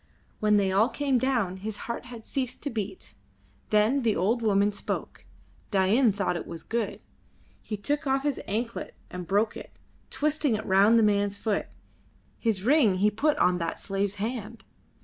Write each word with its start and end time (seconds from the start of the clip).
When 0.39 0.57
they 0.57 0.71
all 0.71 0.89
came 0.89 1.19
down 1.19 1.57
his 1.57 1.77
heart 1.85 2.05
had 2.07 2.25
ceased 2.25 2.63
to 2.63 2.71
beat; 2.71 3.13
then 3.69 4.01
the 4.01 4.15
old 4.15 4.41
woman 4.41 4.71
spoke; 4.71 5.25
Dain 5.69 6.11
thought 6.11 6.35
it 6.35 6.47
was 6.47 6.63
good. 6.63 7.01
He 7.61 7.77
took 7.77 8.07
off 8.07 8.23
his 8.23 8.41
anklet 8.47 8.95
and 9.11 9.27
broke 9.27 9.55
it, 9.55 9.69
twisting 10.09 10.55
it 10.55 10.65
round 10.65 10.97
the 10.97 11.03
man's 11.03 11.37
foot. 11.37 11.67
His 12.39 12.63
ring 12.63 12.95
he 12.95 13.11
put 13.11 13.37
on 13.37 13.59
that 13.59 13.79
slave's 13.79 14.15
hand. 14.15 14.63